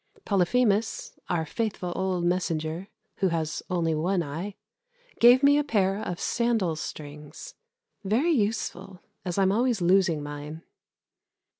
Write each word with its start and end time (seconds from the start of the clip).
Polyphemus, 0.25 1.19
our 1.29 1.45
faithful 1.45 1.93
old 1.95 2.23
messenger 2.25 2.87
(who 3.17 3.27
has 3.27 3.61
only 3.69 3.93
one 3.93 4.23
eye), 4.23 4.55
gave 5.19 5.43
me 5.43 5.59
a 5.59 5.63
pair 5.63 6.01
of 6.01 6.19
sandal 6.19 6.75
strings. 6.75 7.53
Very 8.03 8.31
useful, 8.31 9.01
as 9.23 9.37
I'm 9.37 9.51
always 9.51 9.79
losing 9.79 10.23
mine. 10.23 10.63